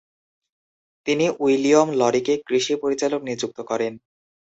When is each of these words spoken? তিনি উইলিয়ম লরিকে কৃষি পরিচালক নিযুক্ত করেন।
তিনি 1.07 1.25
উইলিয়ম 1.39 1.87
লরিকে 1.93 2.33
কৃষি 2.47 2.73
পরিচালক 2.75 3.21
নিযুক্ত 3.23 3.57
করেন। 3.61 3.93